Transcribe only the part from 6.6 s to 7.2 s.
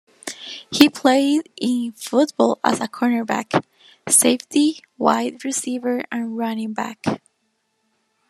back.